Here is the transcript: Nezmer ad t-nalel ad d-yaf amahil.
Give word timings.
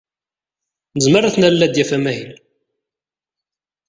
Nezmer 0.95 1.23
ad 1.23 1.33
t-nalel 1.33 1.65
ad 1.65 1.71
d-yaf 1.73 1.91
amahil. 1.95 2.31